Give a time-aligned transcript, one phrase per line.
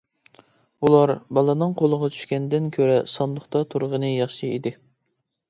[0.87, 4.75] ئۇلار بالىنىڭ قولىغا چۈشكەندىن كۆرە ساندۇقتا تۇرغىنى ياخشى ئىدى.